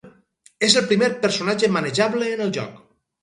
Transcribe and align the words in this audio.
És 0.67 0.77
el 0.81 0.87
primer 0.91 1.09
personatge 1.25 1.71
manejable 1.75 2.31
en 2.39 2.41
el 2.49 2.55
joc. 2.59 2.81